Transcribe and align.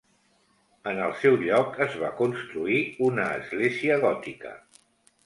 En 0.91 1.01
el 1.07 1.11
seu 1.23 1.35
lloc 1.43 1.77
es 1.85 1.97
va 2.05 2.09
construir 2.21 2.79
una 3.09 3.27
església 3.43 3.99
gòtica. 4.07 4.57